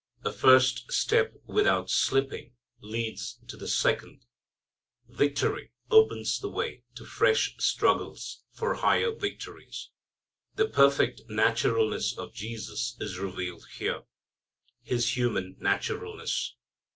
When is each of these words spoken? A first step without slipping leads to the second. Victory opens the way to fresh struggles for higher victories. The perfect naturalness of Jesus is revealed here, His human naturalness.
A 0.25 0.33
first 0.33 0.91
step 0.91 1.35
without 1.45 1.91
slipping 1.91 2.55
leads 2.79 3.37
to 3.47 3.55
the 3.55 3.67
second. 3.67 4.25
Victory 5.07 5.73
opens 5.91 6.39
the 6.39 6.49
way 6.49 6.83
to 6.95 7.05
fresh 7.05 7.55
struggles 7.59 8.41
for 8.51 8.73
higher 8.73 9.13
victories. 9.13 9.91
The 10.55 10.67
perfect 10.69 11.21
naturalness 11.29 12.17
of 12.17 12.33
Jesus 12.33 12.97
is 12.99 13.19
revealed 13.19 13.67
here, 13.77 14.01
His 14.81 15.15
human 15.15 15.55
naturalness. 15.59 16.55